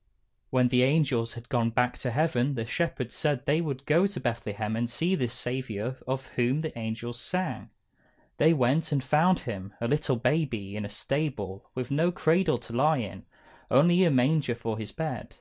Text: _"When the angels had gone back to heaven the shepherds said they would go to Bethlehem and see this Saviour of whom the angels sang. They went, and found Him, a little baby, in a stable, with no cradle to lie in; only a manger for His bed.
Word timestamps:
_"When 0.48 0.68
the 0.68 0.82
angels 0.82 1.34
had 1.34 1.50
gone 1.50 1.68
back 1.68 1.98
to 1.98 2.10
heaven 2.10 2.54
the 2.54 2.64
shepherds 2.64 3.14
said 3.14 3.44
they 3.44 3.60
would 3.60 3.84
go 3.84 4.06
to 4.06 4.18
Bethlehem 4.18 4.74
and 4.74 4.88
see 4.88 5.14
this 5.14 5.34
Saviour 5.34 5.98
of 6.06 6.28
whom 6.28 6.62
the 6.62 6.72
angels 6.78 7.20
sang. 7.20 7.68
They 8.38 8.54
went, 8.54 8.92
and 8.92 9.04
found 9.04 9.40
Him, 9.40 9.74
a 9.78 9.86
little 9.86 10.16
baby, 10.16 10.74
in 10.74 10.86
a 10.86 10.88
stable, 10.88 11.68
with 11.74 11.90
no 11.90 12.10
cradle 12.12 12.56
to 12.56 12.72
lie 12.72 12.96
in; 12.96 13.26
only 13.70 14.02
a 14.04 14.10
manger 14.10 14.54
for 14.54 14.78
His 14.78 14.90
bed. 14.90 15.34